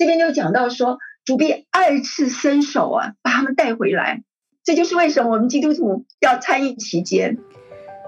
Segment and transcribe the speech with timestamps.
[0.00, 4.22] 这边就讲到说，主必二次伸手啊，把他们带回来。
[4.64, 7.36] 这就是为什么我们基督徒要参与其间。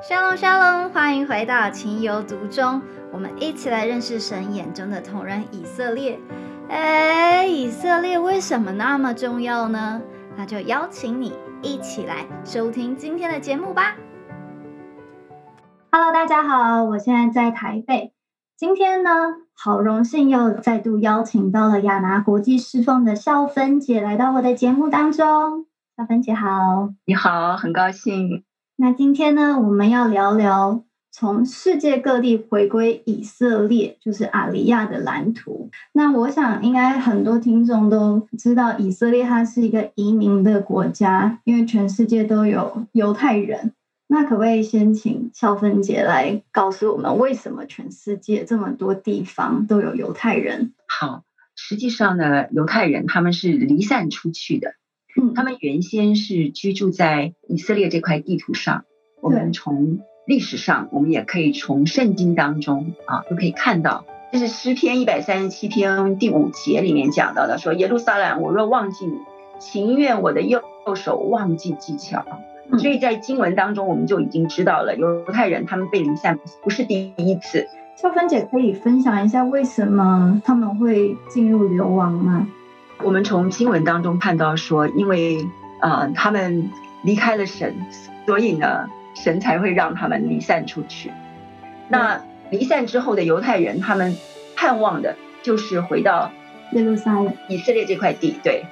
[0.01, 2.81] 沙龙沙龙，欢迎回到情有独钟，
[3.13, 6.19] 我们一起来认识神眼中的同人以色列。
[6.71, 10.01] 哎，以色列为什么那么重要呢？
[10.38, 13.99] 那就邀请你一起来收听今天的节目吧。
[15.90, 18.15] Hello，大家好，我现在在台北。
[18.56, 19.10] 今天呢，
[19.55, 25.66] 好荣幸又再度邀请到了亚拿国际侍奉的孝芬姐来到我的节目当中。
[25.97, 28.45] 孝芬姐好，你好，很高兴。
[28.77, 35.71] 那今天呢，我们要聊聊从世界各地回归以色列，就是阿里亚的蓝图。
[35.93, 43.73] 那我想，应该很多听众都知道，以色列它是一个移民的国家，因为全世界都有犹太人。
[44.12, 50.75] 那可不可以先请孝芬姐来告诉我们，为什么全世界这么多地方都有犹太人？
[50.87, 51.23] 好，
[51.57, 54.75] 实际上呢，犹太人他们是离散出去的，
[55.19, 58.85] 嗯，他们原先是居住在以色列这块地图上。
[59.23, 69.14] 我们从历史上，我们也可以从圣经当中啊，都可以看到，这是诗篇一百三十七篇第五节里面讲到的，说耶路撒冷，我若忘记你，
[69.58, 72.25] 情愿我的右右手忘记技巧。
[72.78, 77.69] 所以在经文当中，我们就已经知道了犹太人他们被离散不是第一次。
[78.00, 82.47] 秀芬姐可以分享一下为什么他们会进入流亡吗？
[83.02, 85.47] 我们从经文当中看到说，因为
[85.80, 86.70] 呃他们
[87.02, 87.74] 离开了神，
[88.24, 91.12] 所以呢神才会让他们离散出去。
[91.89, 94.17] 那离散之后的犹太人，他们
[94.56, 96.30] 盼望的就是回到
[96.72, 98.36] 耶路撒冷、以色列这块地。
[98.42, 98.64] 对，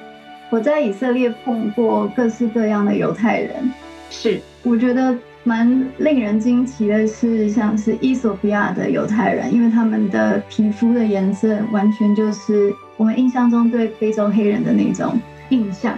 [0.51, 3.73] 我在以色列碰过各式各样的犹太人。
[4.11, 15.19] 是，我觉得蛮令人惊奇的是，像是伊索比亚的犹太人，因为他们的皮肤的颜色完全就是我们印象中对非洲黑人的那种
[15.51, 15.97] 印象，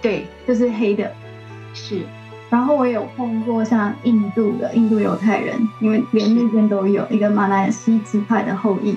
[0.00, 1.12] 对，就是黑的。
[1.74, 2.00] 是，
[2.48, 8.96] 然后我有碰过像印度的印度犹太人，因为连那边都有一个马来西支派的后裔。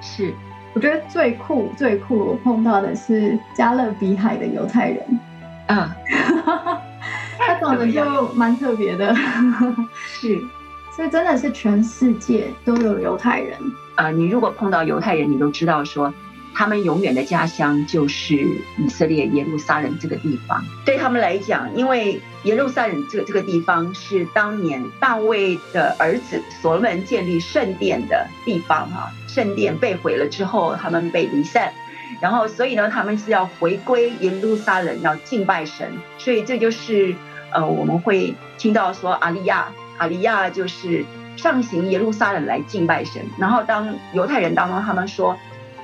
[0.00, 0.32] 是，
[0.78, 5.20] 我觉得最酷最酷，我碰到的是加勒比海的犹太人。
[5.66, 5.92] 啊。
[7.36, 9.12] 他长得就蛮特别的，
[10.06, 10.38] 是，
[10.94, 13.58] 所以真的是全世界都有犹太人
[13.96, 14.12] 啊！
[14.12, 16.14] 你如果碰到犹太人，你都知道说，
[16.54, 20.64] 他们永远的家乡就是以色列耶路撒冷这个地方。
[20.84, 31.72] 对他们来讲，因为耶路撒冷这个这个地方是当年大卫的儿子所罗门建立圣殿的地方哈，圣殿被毁了之后，他们被离散。
[32.20, 35.86] 然后，所以呢，他们是要回归耶路撒冷，要敬拜神。
[36.18, 37.14] 所以这就是，
[37.52, 39.68] 呃，我们会听到说，阿利亚，
[39.98, 41.04] 阿利亚就是
[41.36, 43.22] 上行耶路撒冷来敬拜神。
[43.38, 45.38] 然后，当犹太人当中，他们说，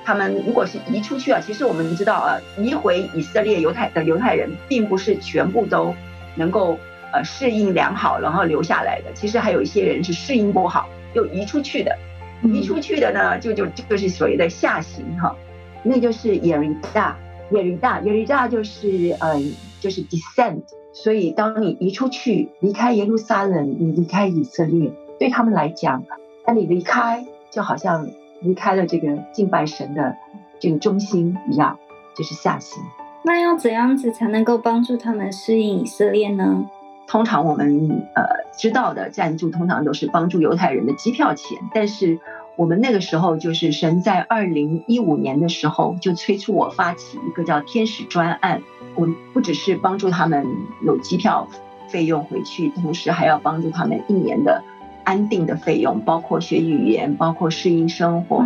[0.05, 5.95] 他们如果是移出去啊，其实我们知道啊，移回以色列犹太的犹太人，并不是全部都
[6.35, 6.77] 能够
[7.13, 9.13] 呃适应良好，然后留下来的。
[9.15, 11.97] 其实还有一些人是适应不好，又移出去的。
[12.45, 15.35] 移出去的呢，就就就是所谓的下行哈。
[15.83, 17.17] 那就是耶利大，
[17.51, 19.41] 耶利大，耶利大就是呃，
[19.81, 20.63] 就是 descend。
[20.93, 26.05] 所以当你移出去，离开耶路撒冷，你离开以色列，对他们来讲，
[26.47, 28.09] 那你离开就好像
[28.41, 30.17] 离开了这个敬拜神的
[30.61, 31.79] 这个中心一样，
[32.17, 32.83] 就是下行。
[33.25, 36.65] 那要怎样子才能够帮助他们适应以色列呢？
[37.07, 38.25] 通常我们呃
[38.57, 42.21] 知道的赞助，通常都是帮助犹太人的机票钱，但是。
[42.57, 48.63] 我们那个时候就是神在二零一五年的时候就催促我发起一个叫天使专案，
[48.95, 50.47] 我不只是帮助他们
[50.81, 51.49] 有机票
[51.89, 54.63] 费用回去，同时还要帮助他们一年的
[55.03, 58.45] 安定的费用，包括学语言，包括适应生活，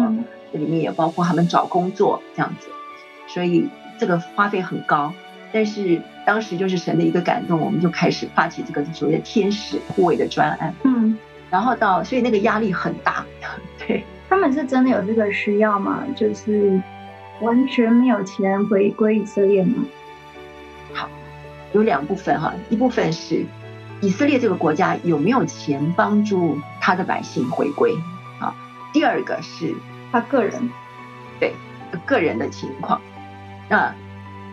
[0.55, 2.69] 这里面也包括他们找工作这样子，
[3.27, 5.13] 所以这个花费很高。
[5.53, 10.75] 但是当时就是神的一个感动，我们就开始发起这个所谓的天使护卫的专案。
[10.85, 11.17] 嗯。
[11.49, 13.25] 然后到，所以那个压力很大，
[13.87, 14.05] 对。
[14.29, 16.05] 他们是真的有这个需要吗？
[16.15, 16.79] 就是
[17.41, 19.87] 完全没有钱回归以色列吗？
[20.93, 21.09] 好，
[21.73, 23.47] 有两部分哈，一部分是
[24.03, 27.95] 以色列这个国家有没有钱帮助他的百姓回归
[28.39, 28.55] 啊？
[28.93, 29.75] 第二个是
[30.13, 30.69] 他个人，
[31.41, 31.55] 对，
[32.05, 33.01] 个人的情况。
[33.71, 33.95] 那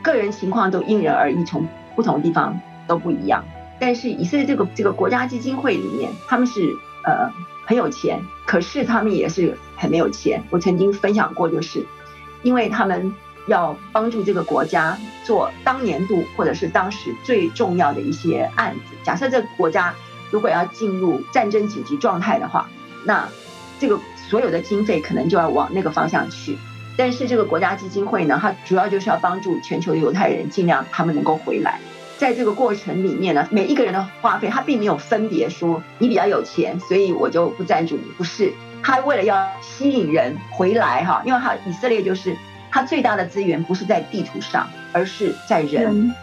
[0.02, 3.44] 个人情况都因人而异，从不同地方都不一样。
[3.80, 6.62] 但是以色列这个这个国家基金会里面，他们是
[7.04, 7.30] 呃
[7.66, 10.42] 很有钱，可是他们也是很没有钱。
[10.50, 11.86] 我曾经分享过，就是
[12.42, 13.14] 因为他们
[13.48, 18.96] 要帮助这个国家做当年度或者是当时最重要的一些案子。
[19.04, 19.94] 假设这个国家
[20.32, 22.70] 如果要进入战争紧急状态的话，
[23.04, 23.28] 那
[23.78, 24.00] 这个
[24.30, 26.58] 所有的经费可能就要往那个方向去。
[26.98, 31.80] 但是这个国家基金会呢，它主要就是要帮助全球的犹太人，尽量他们能够回来。
[32.18, 38.04] 在这个过程里面呢，每一个人的花费，他并没有分别说你比较有钱，所以我就不赞助你。
[38.18, 42.34] 不是，他为了要吸引人回来哈，因为他以色列就是
[42.72, 46.16] 他最大的资源不是在地图上，而是在人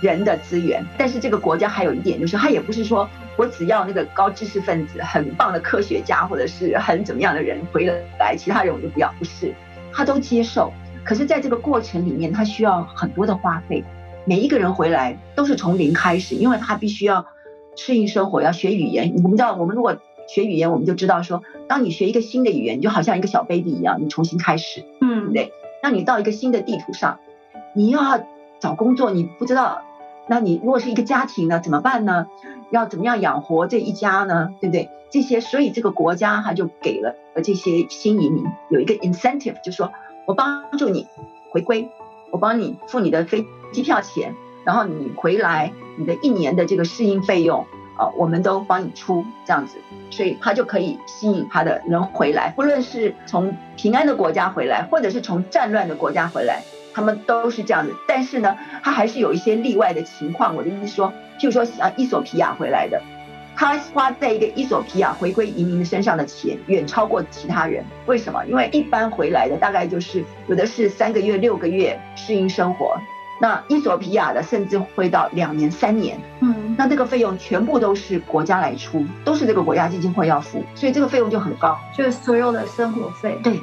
[0.00, 0.84] 人的资源。
[0.98, 7.84] 但是这个国家还有一点就是，他也不是说我只要那个高知识分子、很棒的科学家或者是很怎么样的人回
[8.18, 9.14] 来，其他人我就不要。
[9.16, 9.54] 不是，
[9.96, 10.72] 他都接受。
[11.02, 13.82] 可是在这个过程里面，他需要很多的花费。
[14.26, 17.24] 每一个人回来都是从零开始，因为他必须要
[17.76, 19.14] 适应生活，要学语言。
[19.16, 19.96] 我们知道，我们如果
[20.28, 25.52] 学语言，我们就知道说，当你学一个新的语言，你就好像一个小 baby 一样，你重新开始，嗯，对？
[25.82, 27.20] 那你到一个新的地图上，
[27.72, 28.20] 你要
[28.58, 29.82] 找工作，你不知道，
[30.28, 32.26] 那你如果是一个家庭呢，怎么办呢？
[32.70, 34.54] 要怎么样养活这一家呢？
[34.60, 34.90] 对不对？
[35.10, 39.92] 这些，所以这个国家他就给了这些新移民有一个 incentive，就说
[40.26, 41.06] 我帮助你
[41.50, 41.88] 回归，
[42.30, 43.46] 我帮你付你的飞。
[43.72, 44.32] 机票钱，
[44.64, 47.66] 然后你回来，你的一年的这个适应费用，
[47.98, 49.78] 啊，我们都帮你出，这样子，
[50.08, 56.62] 所以他就可以吸引他的人回来，不论是从平安的国家回来，或者是从战乱的国家回来，
[56.96, 57.94] 他们都是这样子。
[58.08, 60.56] 但是呢，他还是有一些例外的情况。
[60.56, 63.00] 我的意思说，譬如说啊，伊索皮亚回来的。
[63.54, 68.44] 他花在一个伊索皮亚回归移民的身上的钱远超过其他人，为什么？
[68.46, 72.98] 因为一般回来的大概就是有的是三个月、六个月适应生活。
[73.38, 83.38] 那伊索皮亚的甚至会到两年、三年，嗯，那这个费用全部都是国家来出，都是这个国家基金会要付，所以这个费用就很高，就是所有的生活费。
[83.42, 83.60] 对，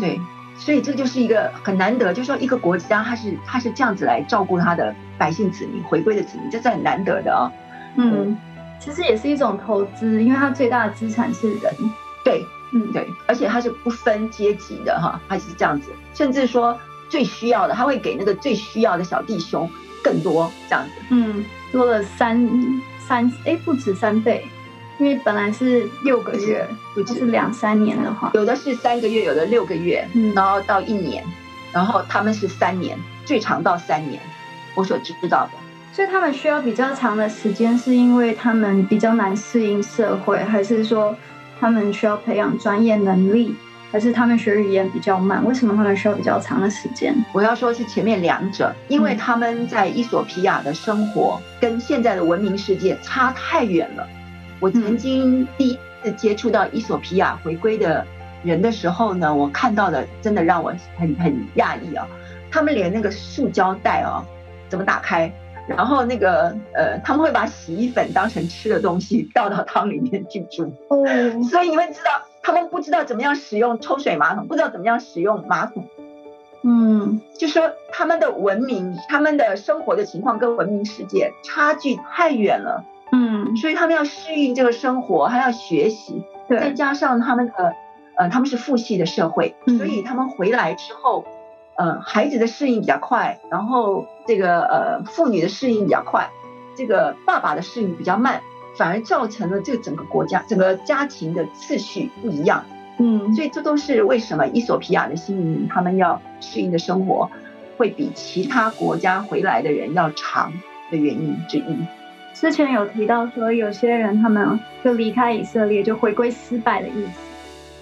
[0.00, 0.18] 对，
[0.60, 7.50] 所以这就是一个很难得，就是说一个国家它是它是这样子来照顾他的百姓子民回归的子民，这是很难得的啊。
[7.96, 8.38] 嗯，
[8.78, 11.74] 其实也是一种投资，因为它最大的资产是人。
[12.22, 16.78] 对，嗯，对，而且它是不分阶级的哈，它是这样子，甚至说。
[17.10, 19.68] 最需要的，他会给那个最需要的小弟兄
[20.00, 20.90] 更多这样子。
[21.10, 22.48] 嗯，多了三
[23.00, 24.46] 三哎，不止三倍，
[25.00, 26.64] 因为本来是六个月，
[26.94, 31.24] 不止是两三年的话，有的是三个月，有的六个月，嗯，然后到一年，
[31.72, 34.20] 然后他们是三年，最长到三年，
[34.74, 35.50] 我所知道的。
[35.90, 41.16] 所以他们需要比较长的时间，是因为他们比较难适应社会，还是说
[41.58, 43.56] 他们需要培养专业能力？
[43.90, 47.12] 还是他们学语言比较慢，为什么他们需要比较长的时间？
[47.32, 54.06] 我要说是前面两者，因为他们在伊索皮亚的生活跟现在的文明世界差太远了。
[54.60, 58.06] 我曾经第一次接触到伊索皮亚回归的
[58.44, 62.06] 人的时候呢，我看到的真的让我很很讶异啊！
[62.50, 64.24] 他们连那个塑胶袋啊
[64.68, 65.32] 怎么打开，
[65.66, 71.04] 然后那个呃他们会把洗衣粉当成吃的东西倒到汤里面去煮哦，
[71.50, 72.10] 所以你会知道。
[72.42, 75.86] 他们不知道怎么样使用抽水马桶，不知道怎么样使用马桶。
[76.62, 82.82] 嗯，就说他们的文明、他们的生活的情况跟文明世界差距太远了。
[83.50, 86.22] 嗯，所以他们要适应这个生活，还要学习。
[86.48, 87.74] 对，再加上他们的，
[88.16, 91.24] 呃，他们是父系的社会，所以他们回来之后，
[91.76, 96.30] 呃，孩子的适应比较快，然后这个呃，妇女的适应比较快，
[96.76, 98.40] 这个爸爸的适应比较慢。
[98.76, 102.64] 反而造成了这整个国家、整个家庭的次序不一样，
[102.98, 107.28] 嗯，所以这都是为什么伊索皮亚的新移民他们要适应的生活
[107.76, 110.52] 会比其他国家回来的人要长
[110.90, 111.76] 的原因之一。
[112.40, 117.04] 之前有提到说，有些人他们就离开以色列就回归失败的意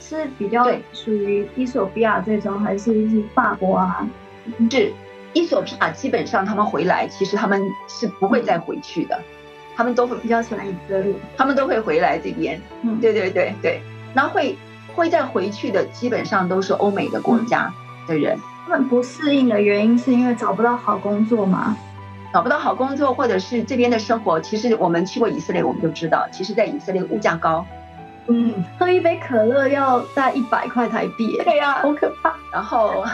[0.00, 4.04] 思，是比较属于伊索比亚这种，还是是法国啊？
[4.68, 4.92] 是
[5.32, 9.16] 伊索比亚基本上他们回来，其实他们是不会再回去的。
[9.76, 12.60] 他们都会比较喜欢以色列，他们都会回来这边。
[12.82, 13.80] 嗯，对对对对，
[14.12, 14.58] 然后会
[14.92, 17.72] 会再回去的，基本上都是欧美的国家
[18.08, 18.36] 的人。
[18.66, 21.76] 他们不适应的原因是因为找不到好工作吗？
[22.32, 27.64] 找不到好工作，或者是这边的生活，其实我们去过以色列，我们就知道，其实在以色列物价高。
[28.26, 31.40] 嗯，喝一杯可乐要在一百块台币。
[31.44, 32.34] 对呀，好可怕。
[32.52, 33.04] 然后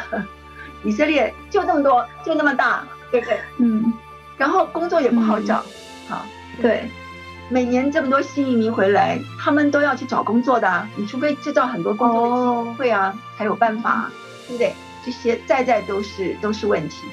[0.83, 3.39] 以色列就这么多，就那么大，对不对？
[3.59, 3.93] 嗯。
[4.37, 5.65] 然后工作也不好找，
[6.09, 6.27] 好。
[6.61, 6.91] 对，
[7.49, 10.89] 每年这么多新移民回来，他们都要去找工作的。
[10.97, 14.11] 你除非制造很多工作的机会啊，才有办法，
[14.49, 14.75] 对不对？
[15.05, 17.07] 这些在在都是都是问题，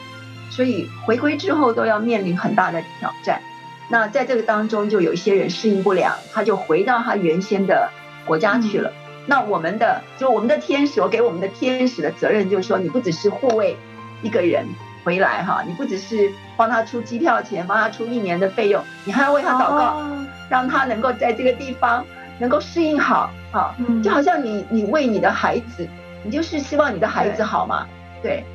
[0.52, 3.42] 所以回归之后都要面临很大的挑战。
[3.90, 7.90] 那在这个当中，就有一些人适应不良，他就回到他原先的
[8.28, 8.94] 国家去了。
[9.26, 13.76] 那我们的就我们的天使，我给我们的天使的责任就是说，你不只是护卫
[14.22, 14.68] 一个人。
[15.04, 20.00] 回来哈，你不只是帮他出机票钱，帮他出一年的费用，你还要为他祷告，
[20.48, 22.06] 让他能够在这个地方
[22.38, 25.88] 能够适应好，哈，就好像你你为你的孩子
[26.24, 27.88] 你就是希望你的孩子好嘛，
[28.22, 28.46] 对，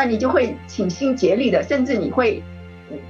[0.00, 2.42] 那你就会倾心竭力的，甚至你会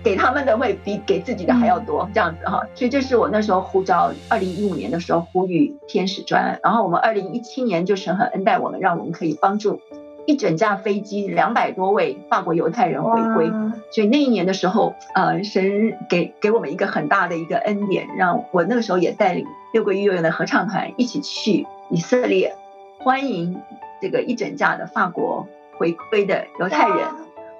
[0.02, 2.66] 给他们的会比给自己的还要多，这样子哈。
[2.74, 9.80] 所以这是我那时候呼召，二零一五年的时候呼吁天使专，然后我们二零一七年就神很恩待我们，让我们可以帮助
[10.26, 13.52] 一整架飞机两百多位法国犹太人回归。
[13.92, 22.56] 所以那一年的时候，呃，神给给我们一个很大的一个恩典，让我那个时候也带领六个幼儿园的合唱团一起去以色列
[22.98, 23.62] 欢迎。
[24.02, 25.46] 这个一整架的法国
[25.80, 26.98] 回归的犹太人，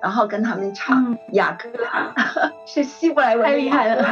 [0.02, 1.70] 然后跟他们唱雅歌，
[2.68, 4.06] 是希伯来文，太厉害了。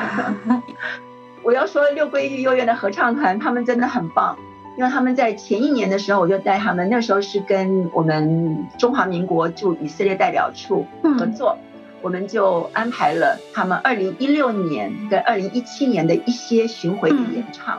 [1.44, 4.38] 我要说六桂玉幼儿园的合唱团，他们真的很棒，
[4.78, 11.58] 因为他们在前一年的时候，我就带他们，那时候是跟我们中华民国驻以色列代表处合作，
[12.00, 17.78] 我们就安排了他们二零一六年跟二零一七年的一些巡回的演唱。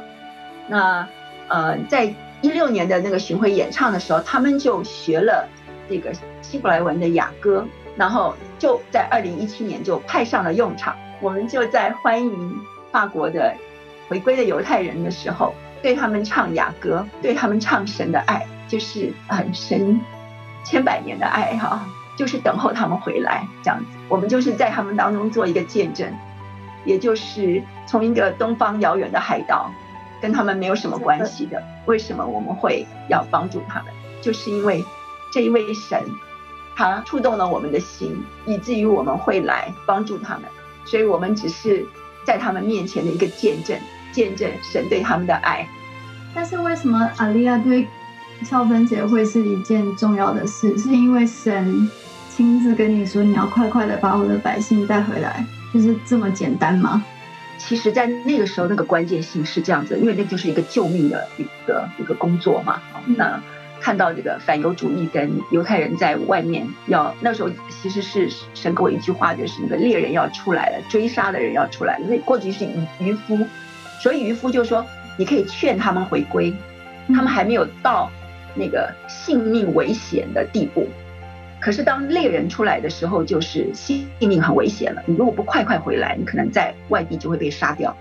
[0.67, 1.07] 那
[1.47, 5.49] 呃，在一六年的那个巡回演唱的时候，他们就学了
[5.89, 7.65] 这个希伯来文的雅歌，
[7.95, 10.95] 然后就在二零一七年就派上了用场。
[11.19, 13.53] 我们就在欢迎法国的
[14.07, 19.99] 回归的犹太人的时候，对他们唱雅歌，对他们唱神的爱，就是很神
[20.63, 23.85] 千百年的爱哈，就是等候他们回来这样子。
[24.07, 26.07] 我们就是在他们当中做一个见证，
[26.85, 29.71] 也就是从一个东方遥远的海岛。
[30.21, 33.93] 跟他们没有什么关系的，为什么我们会要帮助他们？
[34.21, 34.83] 就是因为
[35.31, 36.03] 这一位神，
[36.75, 40.43] 他触动了我们的心，以至于我们会来帮助他们。
[40.85, 41.85] 所以，我们只是
[42.23, 43.77] 在他们面前的一个见证，
[44.11, 45.67] 见证神对他们的爱。
[46.33, 47.87] 但是，为什么阿利亚对
[48.43, 50.75] 孝芬节会是一件重要的事？
[50.77, 51.89] 是因为神
[52.29, 57.03] 亲自跟你说，你要快快的把我的百姓带回来，就是这么简单吗？
[57.57, 62.81] 其实，在那个时候，那个关键性是这样子，因为那就是一个救命的一个一个工作嘛。
[63.05, 63.39] 那
[63.81, 72.05] 看到这个反犹主义跟犹太人在外面要，那时候其实是神给我一句话，就是那个猎人要出来了，追杀的人要出来了。
[72.07, 73.47] 所以过去是渔渔夫，
[74.01, 74.85] 所以渔夫就说
[75.17, 76.53] 你可以劝他们回归，
[77.07, 78.09] 他们还没有到
[78.55, 80.87] 那个性命危险的地步。
[81.61, 85.03] 可是当猎人出来的时候，就是性命很危险了。
[85.05, 87.95] 你如果不快快回来，你可能在外地就会被杀掉。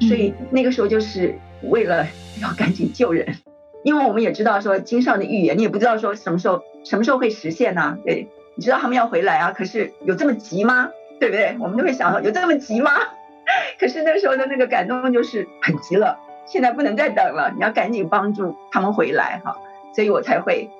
[0.00, 2.06] 所以那个时候就是为了
[2.40, 3.34] 要赶紧救人，
[3.82, 7.98] 因为我们也知道说经上的预言，你也不知道说什么时候什么时候会实现呢？
[8.04, 10.90] 对，你知道他们要回来啊，可是有这么急吗？
[11.18, 11.56] 对不对？
[11.60, 12.90] 我们就会想说有这么急吗？
[13.80, 19.56] 可是那时候的那个感动就是很急了，现在不能再等了，你要赶紧帮助他们回来哈，
[19.94, 20.70] 所以我才会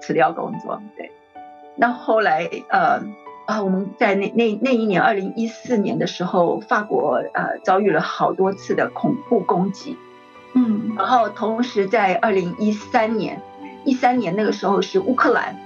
[0.00, 1.10] 辞掉工作，对。
[1.76, 3.00] 那后来，呃，
[3.46, 9.96] 啊，我们在那那那一年，二零一四年的时候，法国呃遭遇了好多次的恐怖攻击，
[10.54, 13.40] 嗯，然后同时在二零一三年，
[13.84, 15.56] 一三年那个时候是乌克兰，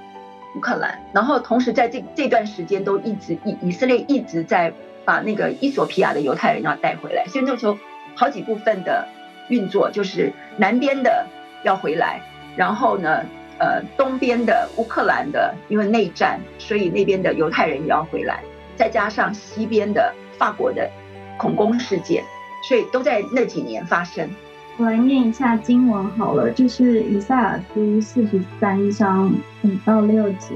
[0.56, 4.72] 乌克兰，然后同时在这这段时间都一直以以色列一直在
[5.04, 7.78] 把那个伊索比亚的犹太人要带回来，所以那个时候
[8.14, 9.08] 好几部分的
[9.48, 11.26] 运作就是南边的
[11.62, 12.20] 要回来，
[12.56, 13.24] 然后呢。
[13.56, 18.42] 呃，东边的乌克兰的，因为内战，所以那边的犹太人也要回来，
[18.74, 20.90] 再加上西边的法国的
[21.38, 22.24] 恐攻事件，
[22.68, 24.28] 所以都在那几年发生。
[24.76, 30.54] 我来念一下经文好了，就是以赛亚书四十三章五到六节：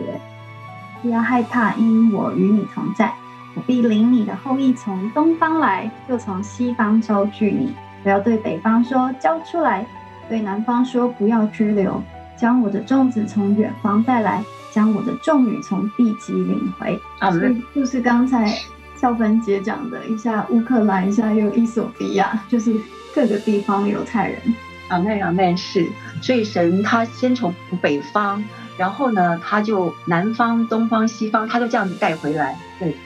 [1.00, 3.14] 不要害怕，因我与你同在，
[3.54, 7.72] 我必领你的后裔从东方来，又从西方招聚你。
[8.02, 9.86] 我要对北方说交出来，
[10.28, 12.02] 对南方说不要拘留。
[12.36, 16.98] 将我的粽子从远方带来，将我的众女从地极领回。
[17.20, 17.30] 啊，
[17.74, 18.52] 就是刚才
[19.00, 22.74] 校芬姐讲的，一下乌克兰，一下又伊索比亚，就是
[23.14, 24.40] 各个地方犹太人。
[24.88, 25.86] 啊，那样那是，
[26.22, 28.42] 所以神他先从北方，
[28.78, 32.58] 然后呢，他就南方、东方、西方，他都这样子带回来。
[32.78, 32.96] 对，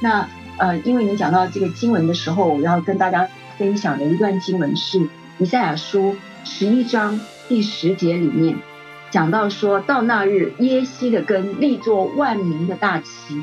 [0.00, 0.26] 那
[0.56, 3.28] 呃，因为你讲到这个经文的时候，我要跟大家
[3.58, 8.56] 分享的一段经文是以赛亚书十一章第十节里面。
[9.10, 13.42] 讲到说到那日，耶西的根立作万民的大旗，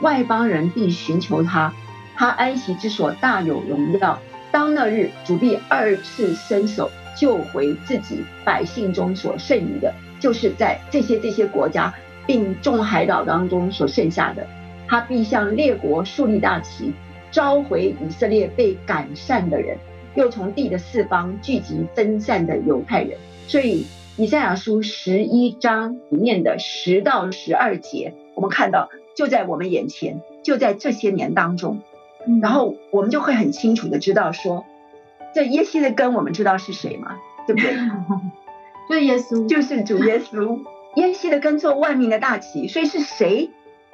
[0.00, 1.72] 外邦人必寻求他，
[2.14, 4.18] 他安息之所大有荣耀。
[4.50, 11.92] 当那日，主必二次伸手救回自己百姓中所剩余的，就是在这些这些国家
[12.26, 14.46] 并众海岛当中所剩下的。
[14.88, 16.92] 他必向列国树立大旗，
[17.30, 19.76] 召回以色列被赶散的人，
[20.14, 23.18] 又从地的四方聚集分散的犹太人。
[23.46, 23.86] 所以。
[24.18, 31.80] 以赛亚书十一章里面的十到十二节，我们看到就在我们眼前，就在这些年当中，
[32.40, 34.64] 然后我们就会很清楚的知道说，
[35.34, 37.16] 这耶西的根我们知道是谁吗？
[37.46, 37.74] 对不对？
[38.88, 40.60] 就是耶稣，就是主耶稣，
[40.94, 43.50] 耶西的根做万民的大旗，所以是谁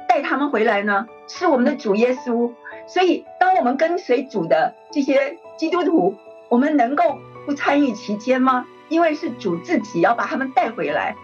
[0.09, 1.07] 带他们回来呢？
[1.29, 2.53] 是我们的主耶稣。
[2.89, 6.17] 所以，当我们跟随主的这些基督徒，
[6.49, 8.67] 我们能够不参与其间吗？
[8.89, 11.15] 因为是主自己要把他们带回来。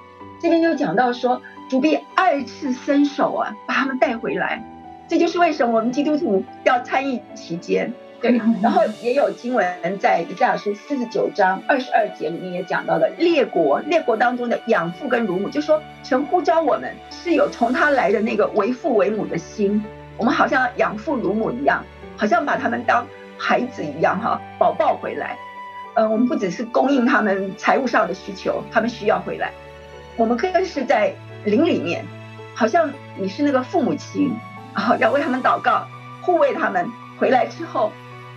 [0.41, 4.63] 这边就讲到说，主必二次伸手啊，把他们带回来。
[5.07, 7.93] 这就是为什么我们基督徒要参与其间。
[8.21, 9.65] 对，然后也有经文
[10.01, 19.85] 在以赛亚书四十九章二十二节里面也讲到了列国，列国当中的养父跟乳母，就说神呼召我们是有从他来的那个为父为母的心，
[20.17, 21.85] 我们好像养父乳母一样，
[22.17, 23.07] 好像把他们当
[23.39, 25.39] 孩子一样哈，宝抱回来。
[25.95, 29.53] 嗯，我们不只是供应他们财务上的需求，他们需要回来，
[30.17, 31.15] 我们更是在
[31.49, 32.05] 灵里面，
[32.55, 34.35] 好像你是那个父母亲，
[34.75, 35.87] 然后要为他们祷告，
[36.23, 36.89] 护卫他们
[37.19, 37.93] 回来之后。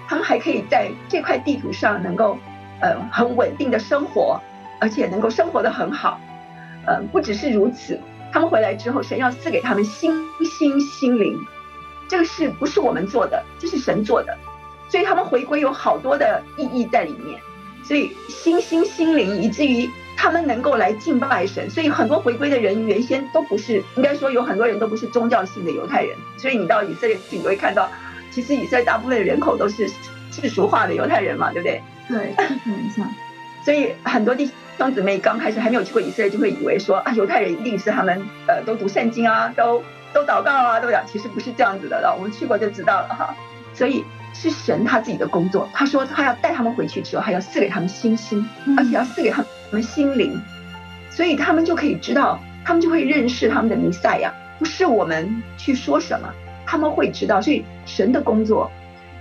[0.07, 2.37] 他们还可以在这块地图上能够，
[2.81, 4.41] 呃，很稳定的生活，
[4.81, 6.19] 而且能够生活的很好，
[6.85, 7.97] 呃，不只是如此，
[8.33, 10.11] 他们回来之后，神要赐给他们心
[10.43, 11.39] 心心灵，
[12.09, 13.41] 这个事不是我们做的？
[13.57, 14.37] 这是神做的，
[14.89, 17.39] 所以他们回归有好多的意义在里面，
[17.85, 19.89] 所以心心心灵，以至于
[20.21, 27.89] 他们能够来敬拜神，所以很多回归的人原先都不是，应该说有很多人都不是宗教性的犹太人，所以你到以色列去，你会看到。
[28.29, 29.89] 其实以色列大部分的人口都是
[30.31, 31.81] 世俗化的犹太人嘛，对不对？
[32.07, 33.11] 对，很像。
[33.65, 34.47] 所以很多弟
[34.77, 41.03] 兄姊妹刚开始还没有去过以色列，就会以为说啊，犹太人一定是他们呃都读圣经啊，都都祷告啊，都讲。
[41.07, 42.15] 其实不是这样子的了。
[42.15, 43.35] 我们去过就知道了哈。
[43.73, 48.47] 所以是神他自己的工作，他说他要带他们回去之后，还要赐给他们信心，
[48.77, 49.47] 而且要赐给他们
[49.79, 50.41] 心灵，
[51.11, 56.27] 所以他们就可以知道，他们就会认识他们的弥赛亚，不是我们去说什么。
[56.65, 58.71] 他们会知道，所以神的工作，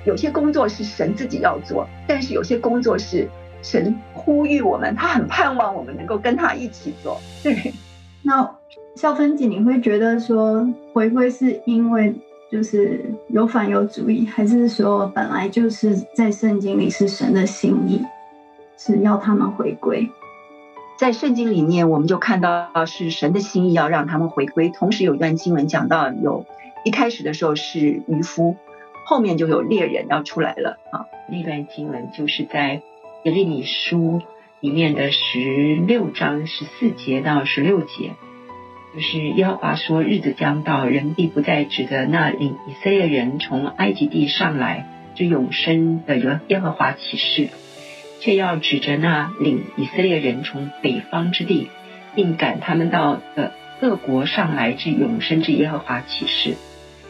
[0.05, 3.29] 有些工作是神自己要做，但是有些工作是
[3.61, 7.21] 神呼吁我们，他很盼望我们能够跟他一起做。
[7.43, 7.73] 对，
[8.23, 8.49] 那
[8.95, 12.15] 肖芬姐，你会觉得说回归是因为
[12.53, 18.01] 就是有反有主义，还是说本来就是在圣经里是神的心意，
[18.77, 20.09] 是要他们回归？
[21.01, 26.45] 在圣经里面，我们就看到是神的心意要让他们回归，同时有一段经文讲到有。
[26.85, 28.59] 一开始的时候是渔夫，
[29.07, 31.07] 后面就有猎人要出来了啊。
[31.27, 32.83] 那段经文就是在
[33.23, 34.21] 耶利米书
[34.61, 38.13] 里面的十六章十四节到十六节，
[38.95, 47.49] 就是耶和华说：“日子将到，人必不再指着那领以色列人从埃及地上来之永生的耶耶和华起誓，
[48.21, 51.69] 却要指着那领以色列人从北方之地，
[52.15, 56.55] 并赶他们到的各国上来之永生之耶和华起誓。”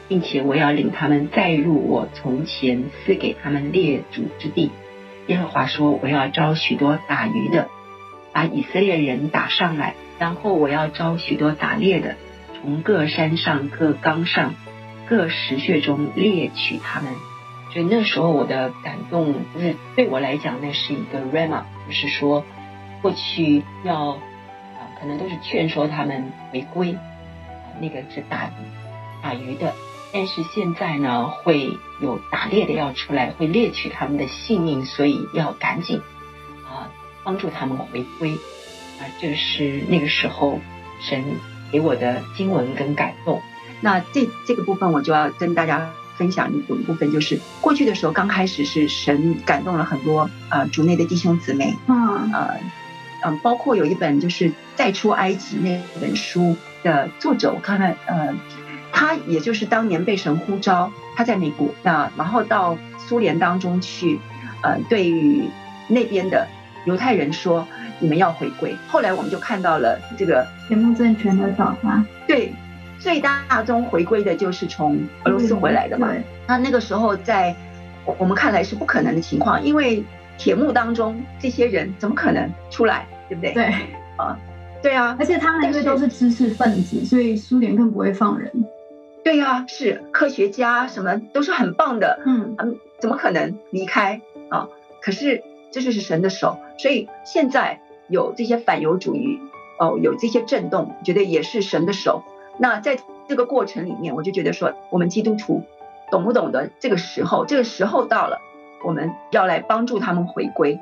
[0.09, 4.73] 并且我要领他们再入我从前赐给他们列祖之地。
[5.29, 7.69] 耶和华说：“我要招许多打鱼的，
[8.33, 12.17] 把以色列人打上来；然后我要招许多打猎的，
[12.61, 14.55] 从各山上、各冈上、
[15.09, 17.13] 各石穴中猎取他们。”
[17.73, 22.45] 所以那时候我的感动，就是对我来讲，那是一个 rama，就是说
[23.01, 28.51] 过去要啊，可能都是劝说他们回归啊，那个是打
[29.23, 29.73] 打鱼的。
[30.13, 31.71] 但是现在呢，会
[32.03, 36.03] 有打猎的要出来，会猎取他们的性命，所以要赶紧
[36.67, 36.91] 啊
[37.23, 38.33] 帮助他们回归
[38.99, 40.59] 啊，这是那个时候
[41.01, 41.25] 神
[41.71, 43.41] 给我的经文跟感动。
[43.81, 52.55] 那这这个部分我就要跟大家分享一部分，就是过去的时候刚开始是神感动了很多呃主内的弟兄姊妹，嗯呃
[53.25, 58.35] 嗯，包括有一本就是再出埃及那本书的作者，我看看呃。
[58.93, 64.19] 他也就是当年被神呼召，他在美国，那然后到苏联当中去，
[64.65, 65.49] 呃，对于
[65.87, 66.49] 那边的
[66.85, 67.67] 犹太人说，
[68.01, 68.77] 你们要回归。
[68.89, 72.05] 后来我们就看到了这个铁木政权的倒塌。
[72.27, 72.53] 对，
[73.01, 76.15] 最大宗回归的就是从俄罗斯回来的嘛。
[76.47, 77.57] 那那个时候在
[78.05, 80.05] 我们看来是不可能的情况，因为
[80.37, 83.53] 铁幕当中这些人怎么可能出来，对不对？
[83.53, 83.65] 对，
[84.17, 84.39] 啊，
[84.83, 88.53] 对啊，而且他们因为都是知识分子，所以苏联更不会放人。
[89.25, 92.57] 对呀，是科学家，什么都是很棒的，嗯，
[93.01, 94.69] 怎么可能离开啊？
[95.03, 99.39] 可是这就是神的手，所以现在有这些反犹主义，
[99.79, 102.23] 哦，有这些震动，觉得也是神的手。
[102.59, 105.63] 那在这个过程里面，我就觉得说，我们基督徒
[106.11, 107.45] 懂不懂得这个时候？
[107.45, 108.39] 这个时候到了，
[108.85, 110.79] 我们要来帮助他们回归。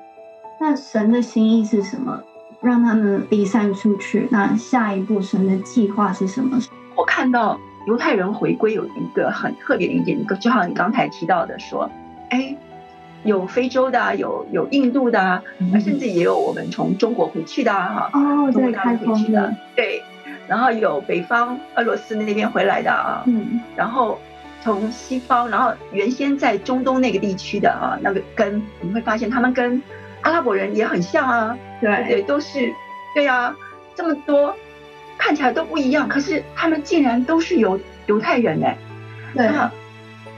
[0.61, 2.23] 那神的心意是什么？
[2.61, 4.29] 让他们离散出去。
[4.31, 6.59] 那下一步神的计划是什么？
[6.97, 7.59] 我看到。
[7.87, 11.91] 犹太人回归有一个很特别的一点，一个就好像你刚才提到的说，
[12.29, 12.55] 哎，
[13.25, 15.43] 有非洲的，有有印度的，
[15.81, 18.11] 甚至也有我们从中国回去的哈。
[18.13, 20.03] 哦，对，开去的，对。
[20.49, 23.23] 然后有北方俄罗斯那边回来的啊。
[23.27, 23.61] 嗯。
[23.77, 24.19] 然后
[24.63, 29.81] 从西方，然后原先在中东那个地区的啊，那个跟你会发现他们跟
[30.23, 31.57] 阿拉伯人也很像啊。
[31.81, 32.05] 对。
[32.09, 32.73] 对，都是
[33.15, 33.55] 对啊，
[33.95, 34.57] 这么多
[35.17, 38.77] 看起来都不一样，可是他们竟然都是犹犹太人哎。
[39.35, 39.49] 对。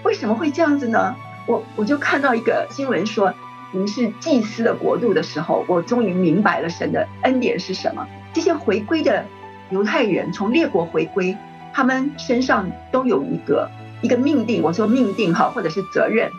[0.03, 1.15] 为什么会这样子呢？
[1.47, 3.35] 我我就看到一个新闻说，
[3.73, 8.07] 你们是祭司的国度的时候，我终于明白了神的恩典是什么。
[8.33, 9.25] 这些回归的
[9.71, 11.37] 犹太人从列国回归，
[11.73, 13.71] 他们身上都有一个
[14.03, 16.31] 一个命定，我说命定哈，或者是责任。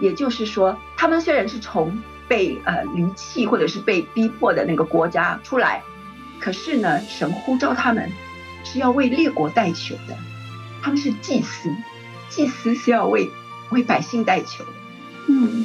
[0.00, 5.82] 也就是说，他们虽然是从被呃离弃或者是被逼迫的那个国家出来，
[6.40, 8.10] 可是呢，神呼召他们
[8.64, 10.16] 是要为列国代求的，
[10.80, 11.68] 他们是祭司。
[12.30, 13.30] 祭司是要为
[13.70, 14.62] 为百姓代求，
[15.28, 15.64] 嗯，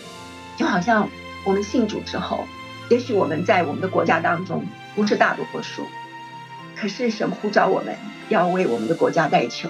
[0.55, 1.09] 就好像
[1.45, 2.45] 我们信主之后，
[2.89, 5.85] 也许我们在我们的国家当中不是大多数，
[6.75, 7.95] 可是神呼召我们
[8.29, 9.69] 要为我们的国家代求。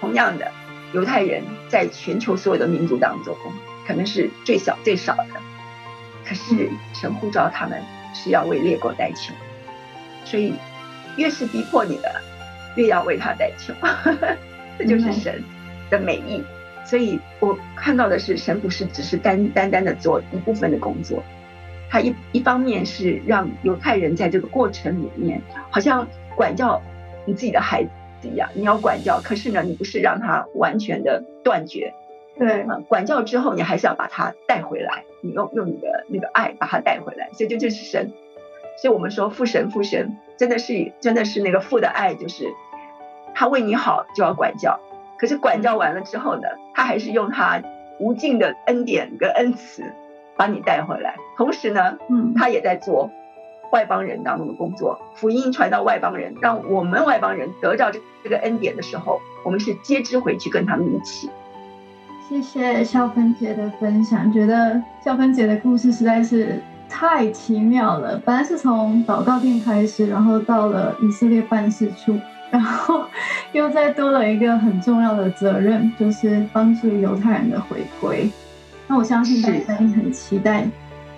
[0.00, 0.50] 同样的，
[0.92, 3.36] 犹太人在全球所有的民族当中，
[3.86, 5.26] 可能是最小最少的，
[6.24, 7.82] 可是神呼召他们
[8.14, 9.32] 是要为列国代求，
[10.24, 10.54] 所以
[11.16, 12.20] 越是逼迫你的，
[12.76, 13.72] 越要为他代求，
[14.78, 15.42] 这就是神。
[15.88, 16.42] 的美意，
[16.84, 21.22] 所以我看到的是，神不是只是单单单的做一部分的工作，
[21.88, 26.04] 他一一方面是让犹太人在这个过程里面，好像
[26.36, 26.80] 管教
[27.24, 31.94] 你自己的孩子一样，你要管教，可是呢，你不是让他完全的断绝，
[32.38, 38.12] 对，管教之后，你还是要把他带回来，你用用你的那个爱把他带回来，所以这就是神，
[38.80, 42.52] 所以我们说父神父神真的是真的是那个父的爱，就是
[43.34, 44.78] 他为你好就要管教。
[45.18, 47.62] 可是管教完了之后呢，他还是用他
[47.98, 49.82] 无尽的恩典跟恩慈
[50.36, 51.16] 把你带回来。
[51.38, 53.10] 同时呢，嗯，他也在做
[53.70, 61.30] 外邦人当中的工作，福音传到外邦人，让我们外邦人得到这这个恩典的时候，我们是接之回去跟他们一起。
[62.28, 68.20] 谢谢孝芬姐的分享，觉得孝芬姐的故事实在是太奇妙了。
[68.24, 72.18] 本来是从祷告店开始，然后到了以色列办事处。
[72.48, 73.04] 然后
[73.52, 78.30] 又再多了一个很重要的责任，就是帮助犹太人的回归。
[78.86, 80.64] 那我相信大家也很期待，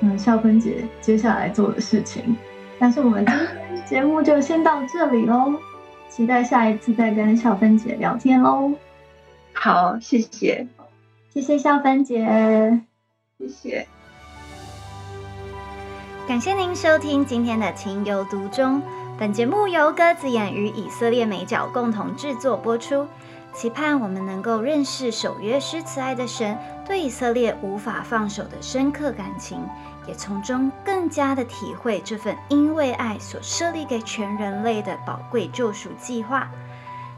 [0.00, 2.36] 嗯，笑芬姐接下来做的事情。
[2.78, 5.54] 但是我们今天节目就先到这里喽，
[6.08, 8.72] 期待下一次再跟笑芬姐聊天喽。
[9.52, 10.68] 好，谢谢，
[11.34, 12.80] 谢谢笑芬姐，
[13.38, 13.86] 谢谢，
[16.28, 18.80] 感谢您收听今天的情有独钟。
[19.18, 23.04] 本节目由鸽子眼与以色列美角共同制作播出，
[23.54, 26.56] 期盼我们能够认识守约施慈爱的神
[26.86, 29.60] 对以色列无法放手的深刻感情，
[30.06, 36.48] 也从中更加的体会这份因为爱所设立给全人类的宝贵救赎计划。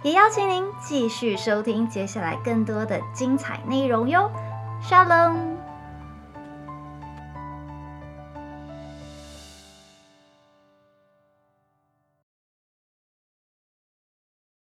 [0.03, 4.31] 也邀请您继续收听接下来更多的精彩内容哟，
[4.81, 5.60] 沙龙。